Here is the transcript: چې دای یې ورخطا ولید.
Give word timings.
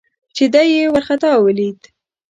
چې 0.35 0.43
دای 0.53 0.67
یې 0.75 0.85
ورخطا 0.93 1.31
ولید. 1.45 1.79